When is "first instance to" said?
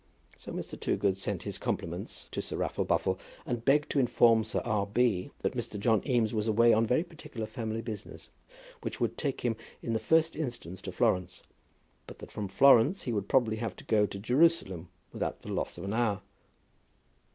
9.99-10.91